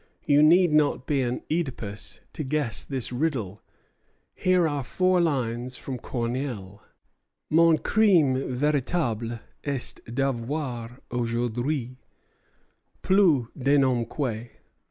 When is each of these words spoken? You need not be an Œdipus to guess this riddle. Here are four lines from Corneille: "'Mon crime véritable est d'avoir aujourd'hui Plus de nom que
You 0.25 0.41
need 0.41 0.71
not 0.71 1.05
be 1.05 1.21
an 1.21 1.43
Œdipus 1.51 2.21
to 2.33 2.43
guess 2.43 2.83
this 2.83 3.11
riddle. 3.11 3.61
Here 4.33 4.67
are 4.67 4.83
four 4.83 5.21
lines 5.21 5.77
from 5.77 5.99
Corneille: 5.99 6.81
"'Mon 7.51 7.77
crime 7.77 8.33
véritable 8.33 9.41
est 9.63 9.99
d'avoir 10.11 10.97
aujourd'hui 11.11 11.99
Plus 13.03 13.45
de 13.55 13.77
nom 13.77 14.03
que 14.07 14.49